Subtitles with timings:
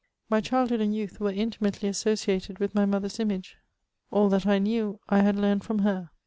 [0.31, 3.57] My childhood and youth were intimately associated with my mother s image;
[4.09, 6.09] all that I knew I had learned from her.